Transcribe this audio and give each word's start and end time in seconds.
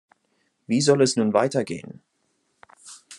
Wie 0.65 0.81
soll 0.81 1.03
es 1.03 1.15
nun 1.15 1.31
weitergehen? 1.31 2.01